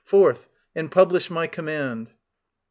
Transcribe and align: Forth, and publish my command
Forth, 0.03 0.49
and 0.73 0.89
publish 0.89 1.29
my 1.29 1.45
command 1.45 2.09